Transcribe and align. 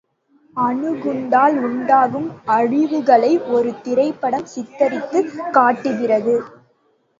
அணுகுண்டால் 0.57 1.57
உண்டாகும் 1.59 2.25
அழிவுகளை 2.47 3.31
ஒரு 3.49 3.73
திரைப்படம் 3.81 4.49
சித்திரித்துக் 4.55 5.31
காட்டுகிறது. 5.51 6.35